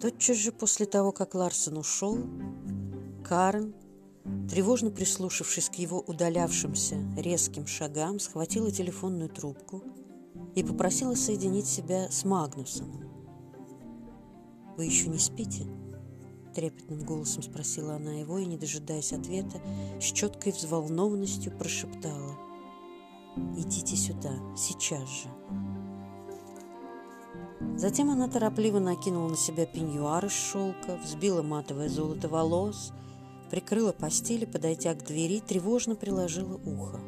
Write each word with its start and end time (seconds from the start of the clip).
Тотчас 0.00 0.36
же 0.36 0.52
после 0.52 0.84
того, 0.86 1.10
как 1.12 1.34
Ларсон 1.34 1.78
ушел, 1.78 2.18
Карен, 3.24 3.74
тревожно 4.48 4.90
прислушавшись 4.90 5.70
к 5.70 5.74
его 5.76 6.00
удалявшимся 6.00 6.96
резким 7.16 7.66
шагам, 7.66 8.20
схватила 8.20 8.70
телефонную 8.70 9.30
трубку 9.30 9.82
и 10.54 10.62
попросила 10.62 11.14
соединить 11.14 11.66
себя 11.66 12.10
с 12.10 12.24
Магнусом. 12.24 13.04
«Вы 14.76 14.84
еще 14.84 15.08
не 15.08 15.18
спите?» 15.18 15.66
Трепетным 16.54 17.04
голосом 17.04 17.42
спросила 17.42 17.96
она 17.96 18.12
его 18.12 18.38
и, 18.38 18.46
не 18.46 18.56
дожидаясь 18.56 19.12
ответа, 19.12 19.60
с 20.00 20.04
четкой 20.04 20.52
взволнованностью 20.52 21.56
прошептала. 21.56 22.38
«Идите 23.56 23.96
сюда, 23.96 24.32
сейчас 24.56 25.08
же». 25.08 25.75
Затем 27.76 28.10
она 28.10 28.26
торопливо 28.26 28.78
накинула 28.78 29.28
на 29.28 29.36
себя 29.36 29.66
пеньюар 29.66 30.24
из 30.24 30.32
шелка, 30.32 30.96
взбила 30.96 31.42
матовое 31.42 31.90
золото 31.90 32.26
волос, 32.26 32.92
прикрыла 33.50 33.92
постель 33.92 34.44
и, 34.44 34.46
подойдя 34.46 34.94
к 34.94 35.04
двери, 35.04 35.40
тревожно 35.40 35.94
приложила 35.94 36.54
ухо. 36.64 37.00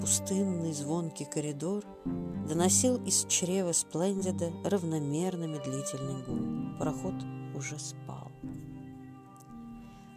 Пустынный 0.00 0.72
звонкий 0.72 1.24
коридор 1.24 1.84
доносил 2.48 3.02
из 3.04 3.24
чрева 3.26 3.72
Сплендида 3.72 4.50
равномерно 4.64 5.44
медлительный 5.44 6.22
гул. 6.24 6.78
Пароход 6.78 7.14
уже 7.54 7.78
спал. 7.78 8.32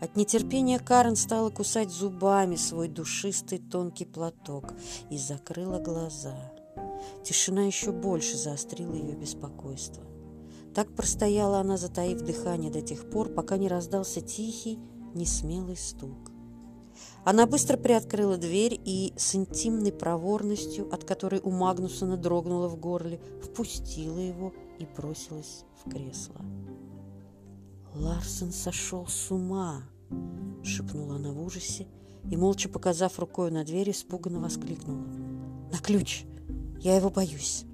От 0.01 0.15
нетерпения 0.15 0.79
Карен 0.79 1.15
стала 1.15 1.49
кусать 1.49 1.91
зубами 1.91 2.55
свой 2.55 2.87
душистый 2.87 3.59
тонкий 3.59 4.05
платок 4.05 4.73
и 5.09 5.17
закрыла 5.17 5.79
глаза. 5.79 6.35
Тишина 7.23 7.65
еще 7.65 7.91
больше 7.91 8.37
заострила 8.37 8.93
ее 8.93 9.15
беспокойство. 9.15 10.03
Так 10.73 10.95
простояла 10.95 11.59
она, 11.59 11.77
затаив 11.77 12.21
дыхание 12.21 12.71
до 12.71 12.81
тех 12.81 13.09
пор, 13.09 13.29
пока 13.29 13.57
не 13.57 13.67
раздался 13.67 14.21
тихий, 14.21 14.79
несмелый 15.13 15.77
стук. 15.77 16.31
Она 17.23 17.45
быстро 17.45 17.77
приоткрыла 17.77 18.37
дверь 18.37 18.79
и 18.83 19.13
с 19.17 19.35
интимной 19.35 19.91
проворностью, 19.91 20.93
от 20.93 21.03
которой 21.03 21.39
у 21.41 21.51
Магнусона 21.51 22.17
дрогнуло 22.17 22.67
в 22.67 22.79
горле, 22.79 23.19
впустила 23.43 24.19
его 24.19 24.53
и 24.79 24.85
бросилась 24.85 25.63
в 25.83 25.89
кресло. 25.89 26.41
«Ларсон 27.95 28.51
сошел 28.51 29.07
с 29.07 29.31
ума!»— 29.31 29.83
шепнула 30.63 31.15
она 31.15 31.31
в 31.31 31.41
ужасе 31.41 31.87
и, 32.29 32.37
молча 32.37 32.69
показав 32.69 33.19
рукой 33.19 33.51
на 33.51 33.63
дверь, 33.63 33.91
испуганно 33.91 34.39
воскликнула. 34.39 35.05
«На 35.71 35.79
ключ! 35.79 36.25
Я 36.79 36.95
его 36.95 37.09
боюсь!» 37.09 37.65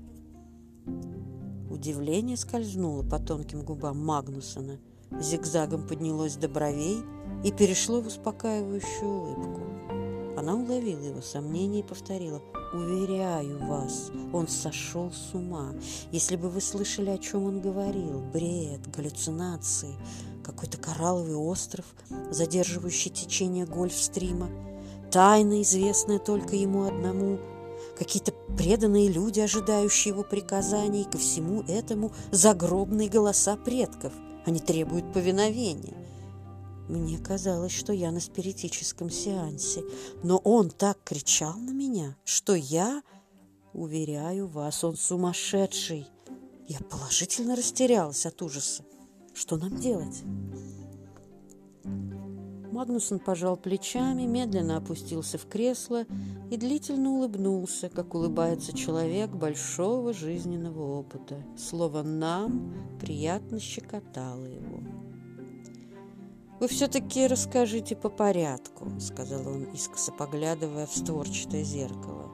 Удивление 1.69 2.37
скользнуло 2.37 3.03
по 3.03 3.19
тонким 3.19 3.63
губам 3.63 4.03
Магнусона, 4.05 4.79
зигзагом 5.19 5.87
поднялось 5.87 6.35
до 6.35 6.47
бровей— 6.47 7.03
и 7.45 7.51
перешло 7.51 8.01
в 8.01 8.07
успокаивающую 8.07 9.07
улыбку. 9.07 9.61
Она 10.35 10.55
уловила 10.55 10.99
его 10.99 11.21
сомнение 11.21 11.81
и 11.81 11.87
повторила 11.87 12.41
«Уверяю 12.73 13.65
вас, 13.67 14.11
он 14.33 14.47
сошел 14.47 15.11
с 15.11 15.33
ума. 15.33 15.73
Если 16.11 16.35
бы 16.35 16.49
вы 16.49 16.59
слышали, 16.59 17.11
о 17.11 17.17
чем 17.17 17.45
он 17.45 17.61
говорил, 17.61 18.19
бред, 18.33 18.89
галлюцинации, 18.91 19.93
какой-то 20.43 20.77
коралловый 20.77 21.35
остров, 21.35 21.85
задерживающий 22.31 23.11
течение 23.11 23.65
гольфстрима, 23.65 24.49
тайна, 25.11 25.61
известная 25.61 26.19
только 26.19 26.55
ему 26.55 26.83
одному, 26.83 27.39
какие-то 27.97 28.31
преданные 28.57 29.09
люди, 29.09 29.39
ожидающие 29.39 30.13
его 30.13 30.23
приказаний, 30.23 31.05
ко 31.05 31.17
всему 31.17 31.61
этому 31.63 32.11
загробные 32.31 33.09
голоса 33.09 33.55
предков. 33.57 34.13
Они 34.45 34.59
требуют 34.59 35.11
повиновения. 35.13 35.95
Мне 36.87 37.17
казалось, 37.17 37.71
что 37.71 37.93
я 37.93 38.11
на 38.11 38.19
спиритическом 38.19 39.09
сеансе, 39.09 39.83
но 40.23 40.37
он 40.37 40.69
так 40.69 40.99
кричал 41.03 41.57
на 41.57 41.71
меня, 41.71 42.15
что 42.23 42.53
я, 42.53 43.01
уверяю 43.73 44.47
вас, 44.47 44.83
он 44.83 44.95
сумасшедший. 44.95 46.07
Я 46.67 46.79
положительно 46.79 47.55
растерялась 47.55 48.25
от 48.25 48.41
ужаса. 48.41 48.83
Что 49.33 49.57
нам 49.57 49.77
делать? 49.77 50.23
Магнусон 52.75 53.19
пожал 53.19 53.55
плечами, 53.55 54.23
медленно 54.23 54.75
опустился 54.75 55.37
в 55.37 55.47
кресло 55.47 56.03
и 56.51 56.57
длительно 56.57 57.11
улыбнулся, 57.11 57.87
как 57.87 58.13
улыбается 58.15 58.75
человек 58.75 59.29
большого 59.29 60.11
жизненного 60.11 60.99
опыта. 60.99 61.41
Слово 61.57 62.03
«нам» 62.03 62.73
приятно 62.99 63.61
щекотало 63.61 64.43
его. 64.43 64.81
«Вы 66.59 66.67
все-таки 66.67 67.27
расскажите 67.27 67.95
по 67.95 68.09
порядку»,— 68.09 68.91
сказал 68.99 69.47
он, 69.47 69.63
искоса 69.73 70.11
поглядывая 70.11 70.85
в 70.85 70.91
створчатое 70.91 71.63
зеркало. 71.63 72.24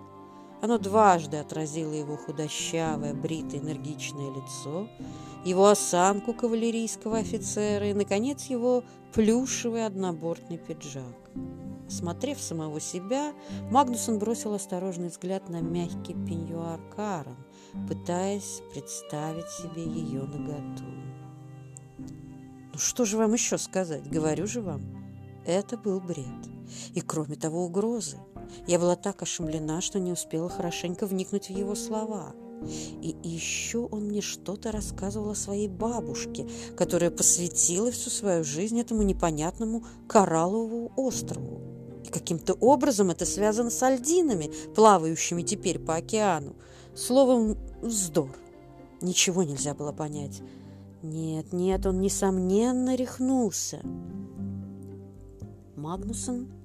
Оно 0.62 0.78
дважды 0.78 1.38
отразило 1.38 1.92
его 1.92 2.16
худощавое, 2.18 3.14
бритое, 3.16 3.62
энергичное 3.62 4.30
лицо, 4.32 4.88
его 5.44 5.68
осанку 5.68 6.34
кавалерийского 6.34 7.18
офицера 7.18 7.90
и, 7.90 7.94
наконец, 7.94 8.46
его 8.46 8.84
плюшевый 9.14 9.86
однобортный 9.86 10.60
пиджак. 10.60 11.16
Смотрев 11.90 12.40
самого 12.40 12.80
себя, 12.80 13.34
Магнусон 13.70 14.20
бросил 14.20 14.54
осторожный 14.54 15.10
взгляд 15.10 15.50
на 15.50 15.62
мягкий 15.62 16.14
пеньюар 16.14 16.80
Карен, 16.96 17.36
пытаясь 17.88 18.62
представить 18.72 19.50
себе 19.50 19.84
ее 19.84 20.22
наготу. 20.22 20.86
Ну 22.72 22.80
что 22.80 23.04
же 23.04 23.18
вам 23.18 23.34
еще 23.34 23.58
сказать? 23.58 24.10
Говорю 24.10 24.48
же 24.48 24.62
вам, 24.62 24.82
это 25.46 25.76
был 25.76 26.00
бред. 26.00 26.26
И 26.94 27.02
кроме 27.02 27.36
того, 27.36 27.66
угрозы. 27.66 28.18
Я 28.68 28.80
была 28.80 28.96
так 28.96 29.22
ошеломлена, 29.22 29.82
что 29.82 30.00
не 30.00 30.12
успела 30.12 30.50
хорошенько 30.50 31.06
вникнуть 31.06 31.48
в 31.48 31.52
его 31.52 31.76
слова. 31.76 32.34
И 33.02 33.16
еще 33.24 33.88
он 33.92 34.06
мне 34.06 34.22
что-то 34.22 34.72
рассказывал 34.72 35.32
о 35.32 35.36
своей 35.36 35.68
бабушке, 35.68 36.48
которая 36.78 37.10
посвятила 37.10 37.92
всю 37.92 38.10
свою 38.10 38.44
жизнь 38.44 38.80
этому 38.80 39.02
непонятному 39.02 39.84
коралловому 40.08 40.92
острову. 40.96 41.60
И 42.06 42.10
каким-то 42.10 42.54
образом 42.54 43.10
это 43.10 43.26
связано 43.26 43.72
с 43.72 43.82
альдинами, 43.82 44.52
плавающими 44.76 45.42
теперь 45.42 45.80
по 45.80 45.96
океану. 45.96 46.56
Словом, 46.96 47.58
вздор. 47.82 48.30
Ничего 49.02 49.44
нельзя 49.44 49.74
было 49.74 49.92
понять. 49.92 50.42
Нет, 51.02 51.52
нет, 51.52 51.86
он, 51.88 52.00
несомненно, 52.00 52.96
рехнулся. 52.96 53.82
Магнусон 55.76 56.61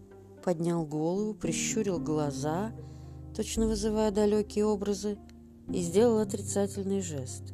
поднял 0.47 0.87
голову, 0.87 1.35
прищурил 1.35 1.99
глаза, 1.99 2.71
точно 3.35 3.67
вызывая 3.67 4.13
далекие 4.13 4.65
образы, 4.65 5.19
и 5.69 5.81
сделал 5.81 6.21
отрицательный 6.21 7.01
жест. 7.01 7.53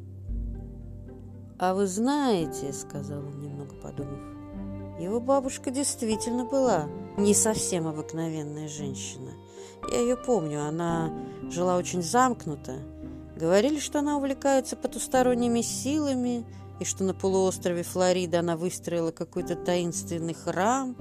«А 1.57 1.73
вы 1.73 1.87
знаете,— 1.87 2.71
сказал 2.73 3.25
он, 3.25 3.41
немного 3.41 3.73
подумав,— 3.73 4.19
его 5.01 5.19
бабушка 5.19 5.71
действительно 5.71 6.45
была 6.45 6.87
не 7.17 7.33
совсем 7.33 7.87
обыкновенная 7.87 8.67
женщина. 8.67 9.31
Я 9.91 9.99
ее 9.99 10.15
помню, 10.15 10.63
она 10.63 11.11
жила 11.49 11.77
очень 11.77 12.03
замкнуто. 12.03 12.75
Говорили, 13.35 13.79
что 13.79 13.99
она 13.99 14.17
увлекается 14.17 14.75
потусторонними 14.75 15.61
силами,— 15.61 16.45
и 16.79 16.85
что 16.85 17.03
на 17.03 17.13
полуострове 17.13 17.83
Флорида 17.83 18.39
она 18.39 18.57
выстроила 18.57 19.11
какой-то 19.11 19.55
таинственный 19.55 20.33
храм. 20.33 20.95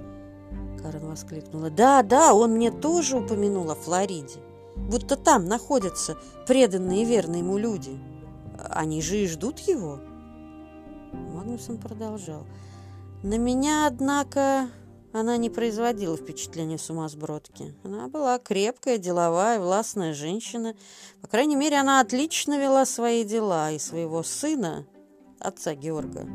Карен 0.82 1.06
воскликнула. 1.06 1.70
«Да, 1.70 2.02
да, 2.02 2.34
он 2.34 2.52
мне 2.52 2.70
тоже 2.70 3.18
упомянул 3.18 3.70
о 3.70 3.74
Флориде. 3.74 4.40
Будто 4.76 5.16
там 5.16 5.46
находятся 5.46 6.16
преданные 6.46 7.02
и 7.02 7.04
верные 7.04 7.40
ему 7.40 7.58
люди. 7.58 7.98
Они 8.70 9.00
же 9.00 9.18
и 9.18 9.26
ждут 9.26 9.60
его». 9.60 10.00
Магнусон 11.12 11.78
продолжал. 11.78 12.46
«На 13.22 13.38
меня, 13.38 13.86
однако, 13.86 14.68
она 15.12 15.36
не 15.36 15.50
производила 15.50 16.16
впечатления 16.16 16.78
сумасбродки. 16.78 17.74
Она 17.84 18.08
была 18.08 18.38
крепкая, 18.38 18.96
деловая, 18.96 19.60
властная 19.60 20.14
женщина. 20.14 20.74
По 21.20 21.28
крайней 21.28 21.56
мере, 21.56 21.76
она 21.76 22.00
отлично 22.00 22.58
вела 22.58 22.86
свои 22.86 23.22
дела, 23.22 23.70
и 23.70 23.78
своего 23.78 24.22
сына 24.22 24.86
отца 25.38 25.74
Георга, 25.74 26.26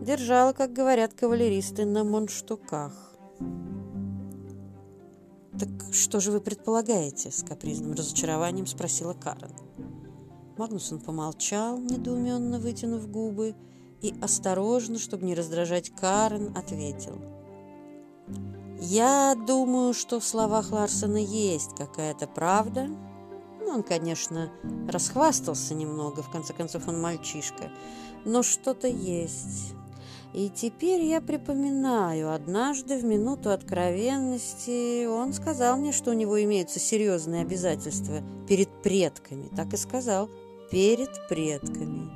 держала, 0.00 0.52
как 0.52 0.72
говорят 0.72 1.14
кавалеристы, 1.14 1.84
на 1.84 2.04
монштуках. 2.04 2.92
«Так 5.58 5.68
что 5.92 6.20
же 6.20 6.30
вы 6.30 6.40
предполагаете?»– 6.40 7.30
с 7.32 7.42
капризным 7.42 7.92
разочарованием 7.92 8.66
спросила 8.66 9.12
Карен. 9.12 9.50
Магнусон 10.56 11.00
помолчал, 11.00 11.78
недоуменно 11.78 12.58
вытянув 12.58 13.10
губы, 13.10 13.54
и 14.00 14.14
осторожно, 14.20 14.98
чтобы 14.98 15.24
не 15.24 15.34
раздражать 15.34 15.90
Карен, 15.90 16.56
ответил. 16.56 17.18
«Я 18.80 19.34
думаю, 19.34 19.94
что 19.94 20.20
в 20.20 20.24
словах 20.24 20.70
Ларсона 20.70 21.16
есть 21.16 21.74
какая-то 21.76 22.26
правда, 22.26 22.88
Ну, 23.60 23.74
он, 23.74 23.82
конечно, 23.82 24.50
расхвастался 24.88 25.74
немного, 25.74 26.22
в 26.22 26.30
конце 26.30 26.54
концов, 26.54 26.88
он 26.88 27.02
мальчишка, 27.02 27.70
но 28.24 28.42
что-то 28.42 28.88
есть. 28.88 29.74
И 30.34 30.50
теперь 30.50 31.04
я 31.04 31.22
припоминаю, 31.22 32.32
однажды 32.32 32.98
в 32.98 33.04
минуту 33.04 33.50
откровенности 33.50 35.06
он 35.06 35.32
сказал 35.32 35.78
мне, 35.78 35.90
что 35.90 36.10
у 36.10 36.14
него 36.14 36.42
имеются 36.42 36.78
серьезные 36.78 37.42
обязательства 37.42 38.22
перед 38.46 38.68
предками. 38.82 39.48
Так 39.56 39.72
и 39.72 39.78
сказал, 39.78 40.28
перед 40.70 41.10
предками. 41.28 42.10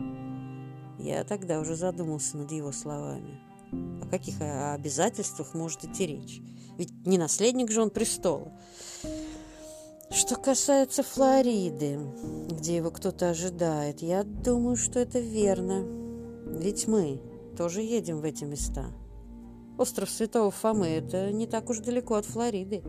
Я 1.02 1.24
тогда 1.24 1.58
уже 1.58 1.74
задумался 1.74 2.36
над 2.36 2.52
его 2.52 2.70
словами. 2.70 3.40
О 4.02 4.06
каких 4.08 4.34
обязательствах 4.40 5.54
может 5.54 5.84
идти 5.84 6.06
речь? 6.06 6.42
Ведь 6.76 6.92
не 7.06 7.16
наследник 7.16 7.70
же 7.70 7.80
он 7.80 7.90
престола. 7.90 8.52
Что 10.10 10.36
касается 10.36 11.02
Флориды, 11.02 11.98
где 12.50 12.76
его 12.76 12.90
кто-то 12.90 13.30
ожидает, 13.30 14.02
я 14.02 14.22
думаю, 14.24 14.76
что 14.76 15.00
это 15.00 15.18
верно. 15.18 15.82
Ведь 16.44 16.86
мы 16.86 17.18
тоже 17.56 17.82
едем 17.82 18.20
в 18.20 18.24
эти 18.24 18.44
места. 18.44 18.86
Остров 19.78 20.10
Святого 20.10 20.50
Фомы– 20.50 20.86
это 20.88 21.32
не 21.32 21.46
так 21.46 21.70
уж 21.70 21.78
далеко 21.78 22.14
от 22.16 22.26
Флориды. 22.26 22.82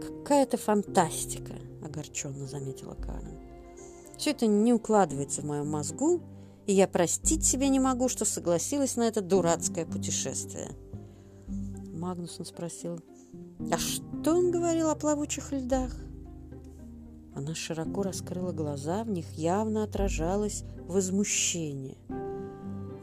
Какая-то 0.00 0.56
фантастика, 0.56 1.54
огорченно 1.84 2.46
заметила 2.46 2.94
Карен. 2.94 3.38
Все 4.16 4.30
это 4.30 4.46
не 4.46 4.72
укладывается 4.72 5.42
в 5.42 5.46
моем 5.46 5.68
мозгу, 5.68 6.20
и 6.66 6.72
я 6.72 6.86
простить 6.86 7.44
себе 7.44 7.68
не 7.68 7.80
могу, 7.80 8.08
что 8.08 8.24
согласилась 8.24 8.96
на 8.96 9.02
это 9.02 9.20
дурацкое 9.20 9.84
путешествие. 9.84 10.70
Магнусон 11.92 12.44
спросил, 12.44 13.00
а 13.70 13.78
что 13.78 14.34
он 14.34 14.50
говорил 14.50 14.90
о 14.90 14.96
плавучих 14.96 15.52
льдах? 15.52 15.94
Она 17.34 17.54
широко 17.54 18.02
раскрыла 18.02 18.52
глаза, 18.52 19.04
в 19.04 19.10
них 19.10 19.30
явно 19.32 19.84
отражалось 19.84 20.64
возмущение. 20.86 21.96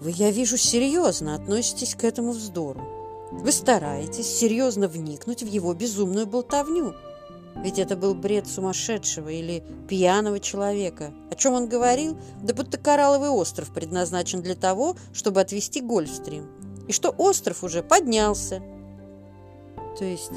«Вы, 0.02 0.12
я 0.12 0.32
вижу, 0.32 0.58
серьезно 0.58 1.36
относитесь 1.36 1.96
к 1.96 2.04
этому 2.04 2.32
вздору. 2.32 2.82
Вы 3.32 3.52
стараетесь 3.52 4.28
серьезно 4.28 4.88
вникнуть 4.88 5.44
в 5.44 5.48
его 5.48 5.74
безумную 5.74 6.26
болтовню. 6.26 6.96
Ведь 7.58 7.78
это 7.78 7.96
был 7.96 8.16
бред 8.16 8.48
сумасшедшего 8.48 9.30
или 9.30 9.64
пьяного 9.88 10.40
человека. 10.40 11.12
О 11.30 11.36
чем 11.36 11.54
он 11.54 11.68
говорил? 11.68 12.18
Да 12.42 12.54
будто 12.54 12.78
коралловый 12.78 13.30
остров 13.30 13.74
предназначен 13.74 14.42
для 14.42 14.56
того, 14.56 14.96
чтобы 15.14 15.42
отвести 15.42 15.82
Гольфстрим. 15.82 16.48
И 16.88 16.92
что 16.92 17.10
остров 17.10 17.64
уже 17.64 17.84
поднялся, 17.84 18.64
то 20.00 20.06
есть, 20.06 20.32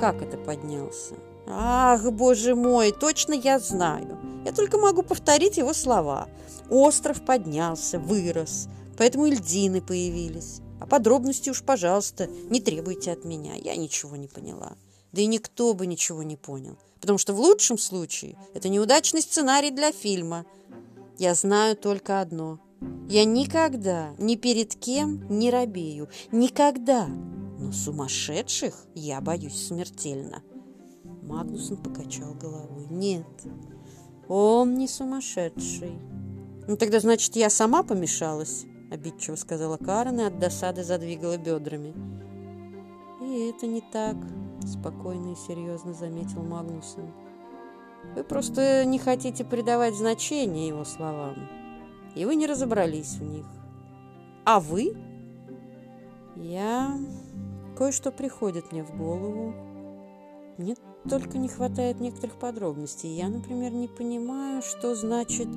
как 0.00 0.22
это 0.22 0.36
поднялся? 0.36 1.14
Ах, 1.46 2.10
боже 2.10 2.54
мой, 2.56 2.90
точно 2.90 3.34
я 3.34 3.60
знаю. 3.60 4.18
Я 4.44 4.52
только 4.52 4.76
могу 4.76 5.02
повторить 5.02 5.56
его 5.56 5.72
слова. 5.72 6.26
Остров 6.68 7.24
поднялся, 7.24 8.00
вырос, 8.00 8.68
поэтому 8.96 9.26
и 9.26 9.30
льдины 9.32 9.80
появились. 9.80 10.60
А 10.80 10.86
подробности 10.86 11.50
уж, 11.50 11.62
пожалуйста, 11.62 12.26
не 12.26 12.60
требуйте 12.60 13.12
от 13.12 13.24
меня. 13.24 13.54
Я 13.54 13.76
ничего 13.76 14.16
не 14.16 14.28
поняла. 14.28 14.76
Да 15.12 15.22
и 15.22 15.26
никто 15.26 15.74
бы 15.74 15.86
ничего 15.86 16.22
не 16.22 16.36
понял. 16.36 16.76
Потому 17.00 17.18
что 17.18 17.32
в 17.32 17.40
лучшем 17.40 17.78
случае 17.78 18.36
это 18.54 18.68
неудачный 18.68 19.22
сценарий 19.22 19.70
для 19.70 19.92
фильма. 19.92 20.46
Я 21.18 21.34
знаю 21.34 21.76
только 21.76 22.20
одно. 22.20 22.58
Я 23.08 23.24
никогда 23.24 24.14
ни 24.18 24.34
перед 24.34 24.74
кем 24.74 25.26
не 25.28 25.50
робею. 25.50 26.08
Никогда 26.32 27.08
но 27.64 27.72
сумасшедших 27.72 28.74
я 28.94 29.20
боюсь 29.20 29.68
смертельно. 29.68 30.42
Магнусон 31.22 31.78
покачал 31.78 32.34
головой. 32.34 32.86
Нет, 32.90 33.26
он 34.28 34.74
не 34.74 34.86
сумасшедший. 34.86 35.98
Ну 36.66 36.76
тогда, 36.76 37.00
значит, 37.00 37.36
я 37.36 37.48
сама 37.48 37.82
помешалась, 37.82 38.64
обидчиво 38.94 39.36
сказала 39.36 39.76
Карен 39.76 40.20
и 40.20 40.24
от 40.24 40.38
досады 40.38 40.82
задвигала 40.82 41.36
бедрами. 41.36 41.94
И 43.20 43.50
это 43.50 43.66
не 43.66 43.80
так, 43.80 44.16
спокойно 44.66 45.32
и 45.32 45.36
серьезно 45.36 45.92
заметил 45.92 46.42
Магнусон. 46.42 47.12
Вы 48.16 48.24
просто 48.24 48.84
не 48.84 48.98
хотите 48.98 49.44
придавать 49.44 49.94
значение 49.94 50.68
его 50.68 50.84
словам, 50.84 51.48
и 52.14 52.24
вы 52.24 52.34
не 52.36 52.46
разобрались 52.46 53.14
в 53.14 53.22
них. 53.22 53.46
А 54.44 54.60
вы? 54.60 54.96
Я 56.36 56.98
Кое-что 57.76 58.12
приходит 58.12 58.70
мне 58.70 58.84
в 58.84 58.96
голову. 58.96 59.52
Мне 60.58 60.76
только 61.08 61.38
не 61.38 61.48
хватает 61.48 62.00
некоторых 62.00 62.36
подробностей. 62.36 63.10
Я, 63.10 63.28
например, 63.28 63.72
не 63.72 63.88
понимаю, 63.88 64.62
что 64.62 64.94
значит 64.94 65.48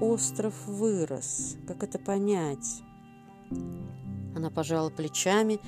«остров 0.00 0.54
вырос». 0.66 1.56
Как 1.66 1.82
это 1.82 1.98
понять? 1.98 2.82
Она 4.36 4.50
пожала 4.50 4.90
плечами 4.90 5.60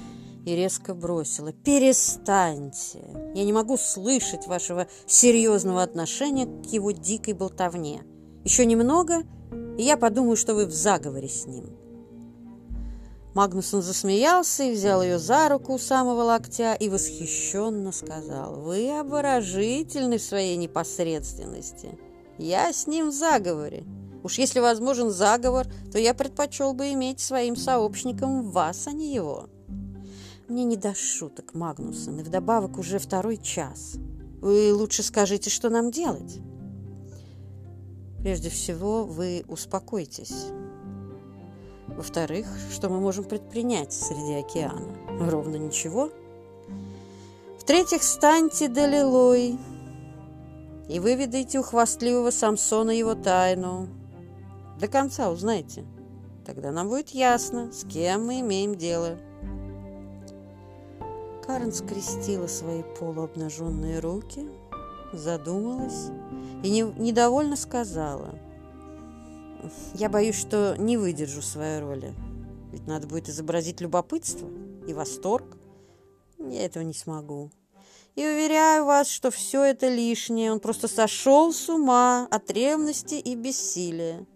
и 0.44 0.55
резко 0.55 0.94
бросила. 0.94 1.52
«Перестаньте! 1.52 3.32
Я 3.34 3.44
не 3.44 3.52
могу 3.52 3.76
слышать 3.76 4.46
вашего 4.46 4.87
серьезного 5.06 5.82
отношения 5.82 6.46
к 6.46 6.67
его 6.67 6.90
дикой 6.90 7.34
болтовне. 7.34 8.02
Еще 8.44 8.67
немного, 8.67 9.23
и 9.79 9.82
я 9.82 9.96
подумаю, 9.96 10.37
что 10.37 10.55
вы 10.55 10.67
в 10.67 10.73
заговоре 10.73 11.29
с 11.29 11.46
ним». 11.46 11.81
Магнусон 13.34 13.81
засмеялся 13.81 14.64
и 14.64 14.73
взял 14.73 15.02
ее 15.02 15.19
за 15.19 15.49
руку 15.49 15.73
у 15.75 15.79
самого 15.79 16.23
локтя 16.23 16.75
и 16.75 16.90
восхищенно 16.90 17.90
сказал, 17.90 18.61
«Вы 18.61 18.90
обворожительны 18.99 20.19
в 20.19 20.23
своей 20.23 20.56
непосредственности. 20.56 21.99
Я 22.37 22.73
с 22.73 22.87
ним 22.87 23.08
в 23.08 23.14
заговоре. 23.14 23.84
Уж 24.23 24.38
если 24.38 24.61
возможен 24.61 25.11
заговор, 25.11 25.67
то 25.90 25.99
я 25.99 26.12
предпочел 26.12 26.75
бы 26.75 26.93
иметь 26.93 27.20
своим 27.20 27.56
сообщником 27.56 28.50
вас, 28.50 28.87
а 28.87 28.93
не 28.93 29.14
его». 29.14 29.49
«Мне 30.49 30.64
не 30.64 30.76
до 30.76 30.94
шуток, 30.94 31.55
Магнусон, 31.55 32.20
и 32.20 32.23
вдобавок 32.23 32.76
уже 32.76 32.99
второй 32.99 33.38
час. 33.38 33.94
Вы 34.43 34.75
лучше 34.75 35.02
скажите, 35.02 35.49
что 35.49 35.70
нам 35.70 35.90
делать?» 35.90 36.40
«Прежде 38.19 38.50
всего, 38.50 39.05
вы 39.05 39.44
успокойтесь». 39.49 40.49
Во-вторых, 41.96 42.46
что 42.72 42.88
мы 42.88 43.00
можем 43.00 43.24
предпринять 43.24 43.92
среди 43.92 44.34
океана? 44.34 44.96
Ровно 45.20 45.56
ничего. 45.56 46.10
В-третьих, 47.58 48.02
станьте 48.02 48.68
Далилой 48.68 49.58
и 50.88 51.00
выведайте 51.00 51.58
у 51.58 51.62
хвастливого 51.62 52.30
Самсона 52.30 52.90
его 52.90 53.14
тайну. 53.14 53.88
До 54.81 54.88
конца 54.88 55.31
узнайте. 55.31 55.84
Тогда 56.46 56.72
нам 56.72 56.88
будет 56.88 57.10
ясно, 57.10 57.70
с 57.72 57.84
кем 57.84 58.26
мы 58.26 58.40
имеем 58.40 58.74
дело. 58.74 59.19
Карен 61.46 61.72
скрестила 61.72 62.46
свои 62.46 62.82
полуобнаженные 62.98 64.00
руки, 64.00 64.48
задумалась 65.12 66.10
и 66.62 66.70
не, 66.70 66.82
недовольно 66.82 67.56
сказала– 67.56 68.34
я 69.94 70.08
боюсь, 70.08 70.36
что 70.36 70.76
не 70.78 70.96
выдержу 70.96 71.42
своей 71.42 71.81
роли. 71.81 72.14
Ведь 72.72 72.86
надо 72.86 73.06
будет 73.06 73.28
изобразить 73.28 73.81
любопытство 73.81 74.48
и 74.86 74.94
восторг. 74.94 75.56
Я 76.38 76.64
этого 76.64 76.82
не 76.82 76.94
смогу. 76.94 77.50
И 78.14 78.26
уверяю 78.26 78.84
вас, 78.84 79.08
что 79.08 79.31
все 79.31 79.62
это 79.62 79.88
лишнее. 79.88 80.52
Он 80.52 80.60
просто 80.60 80.88
сошел 80.88 81.52
с 81.52 81.69
ума 81.69 82.26
от 82.31 82.50
ревности 82.50 83.14
и 83.14 83.34
бессилия. 83.34 84.26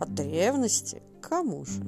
От 0.00 0.18
ревности? 0.20 1.02
Кому 1.22 1.64
же? 1.64 1.82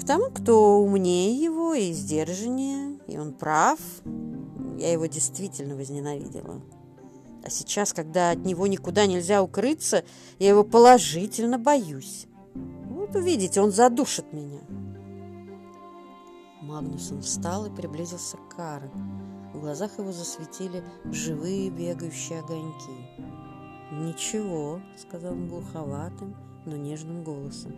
К 0.00 0.04
тому, 0.06 0.30
кто 0.30 0.78
умнее 0.78 1.34
его 1.40 1.74
и 1.74 1.92
сдержаннее, 1.92 2.98
и 3.06 3.18
он 3.18 3.32
прав. 3.32 3.78
Я 4.78 4.92
его 4.92 5.06
действительно 5.06 5.76
возненавидела. 5.76 6.62
А 7.48 7.50
сейчас, 7.50 7.94
когда 7.94 8.32
от 8.32 8.44
него 8.44 8.66
никуда 8.66 9.06
нельзя 9.06 9.42
укрыться, 9.42 10.04
я 10.38 10.50
его 10.50 10.64
положительно 10.64 11.58
боюсь. 11.58 12.26
Вот 12.90 13.16
увидите, 13.16 13.62
он 13.62 13.72
задушит 13.72 14.34
меня. 14.34 14.60
Магнусон 16.60 17.22
встал 17.22 17.64
и 17.64 17.74
приблизился 17.74 18.36
к 18.36 18.54
Карен. 18.54 18.90
В 19.54 19.60
глазах 19.62 19.98
его 19.98 20.12
засветили 20.12 20.84
живые 21.06 21.70
бегающие 21.70 22.40
огоньки. 22.40 22.92
«Ничего»,— 23.92 24.82
сказал 24.98 25.32
он 25.32 25.48
глуховатым, 25.48 26.36
но 26.66 26.76
нежным 26.76 27.24
голосом. 27.24 27.74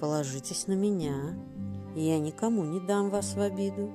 «Положитесь 0.00 0.68
на 0.68 0.72
меня, 0.72 1.38
и 1.94 2.00
я 2.00 2.18
никому 2.18 2.64
не 2.64 2.80
дам 2.80 3.10
вас 3.10 3.34
в 3.34 3.40
обиду». 3.42 3.92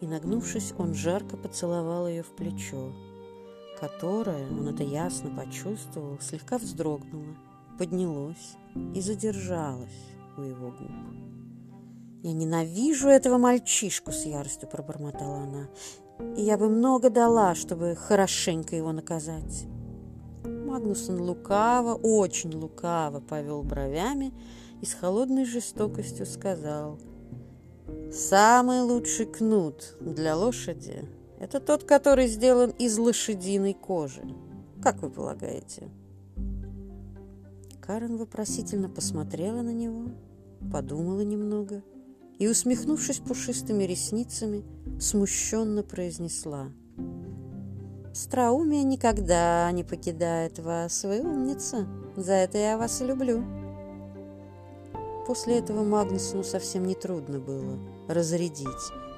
И, 0.00 0.08
нагнувшись, 0.08 0.74
он 0.78 0.94
жарко 0.94 1.36
поцеловал 1.36 2.08
ее 2.08 2.24
в 2.24 2.34
плечо 2.34 2.92
которое, 3.80 4.48
он 4.50 4.68
это 4.68 4.82
ясно 4.82 5.30
почувствовал, 5.30 6.18
слегка 6.20 6.58
вздрогнуло, 6.58 7.36
поднялось 7.78 8.56
и 8.94 9.00
задержалось 9.00 10.10
у 10.36 10.42
его 10.42 10.70
губ. 10.70 10.90
«Я 12.22 12.32
ненавижу 12.32 13.08
этого 13.08 13.38
мальчишку!»— 13.38 14.10
с 14.12 14.24
яростью 14.24 14.68
пробормотала 14.68 15.38
она. 15.38 15.68
и 16.36 16.42
я 16.42 16.56
бы 16.56 16.68
много 16.68 17.10
дала, 17.10 17.54
чтобы 17.54 17.96
хорошенько 17.96 18.76
его 18.76 18.92
наказать. 18.92 19.66
Магнусон 20.44 21.20
лукаво, 21.20 21.94
очень 21.94 22.54
лукаво 22.54 23.20
повел 23.20 23.62
бровями 23.62 24.32
и 24.80 24.86
с 24.86 24.94
холодной 24.94 25.44
жестокостью 25.44 26.24
сказал, 26.24 26.98
«Самый 28.12 28.80
лучший 28.80 29.26
кнут 29.26 29.96
для 30.00 30.36
лошади– 30.36 31.08
это 31.44 31.60
тот, 31.60 31.84
который 31.84 32.26
сделан 32.26 32.70
из 32.70 32.96
лошадиной 32.96 33.74
кожи. 33.74 34.22
Как 34.82 35.02
вы 35.02 35.10
полагаете?» 35.10 35.90
Карен 37.82 38.16
вопросительно 38.16 38.88
посмотрела 38.88 39.60
на 39.60 39.72
него, 39.74 40.06
подумала 40.72 41.20
немного 41.20 41.82
и, 42.38 42.48
усмехнувшись 42.48 43.18
пушистыми 43.18 43.84
ресницами, 43.84 44.64
смущенно 44.98 45.82
произнесла. 45.82 46.72
«Страумие 48.14 48.82
никогда 48.82 49.70
не 49.70 49.84
покидает 49.84 50.58
вас, 50.58 51.04
вы 51.04 51.20
умница, 51.20 51.86
за 52.16 52.32
это 52.32 52.56
я 52.56 52.78
вас 52.78 53.02
и 53.02 53.04
люблю». 53.04 53.63
После 55.26 55.58
этого 55.58 55.82
Магнусону 55.82 56.44
совсем 56.44 56.84
нетрудно 56.84 57.38
было 57.38 57.78
разрядить 58.08 58.66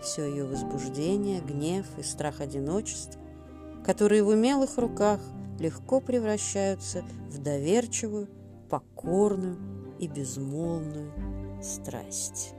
все 0.02 0.28
ее 0.28 0.44
возбуждение, 0.44 1.40
гнев 1.40 1.86
и 1.98 2.02
страх 2.02 2.40
одиночества, 2.40 3.20
которые 3.84 4.22
в 4.22 4.28
умелых 4.28 4.78
руках 4.78 5.20
легко 5.58 6.00
превращаются 6.00 7.02
в 7.28 7.38
доверчивую, 7.38 8.28
покорную 8.70 9.56
и 9.98 10.06
безмолвную 10.06 11.10
страсть. 11.62 12.54